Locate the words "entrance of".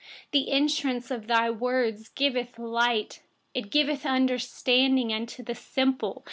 0.51-1.29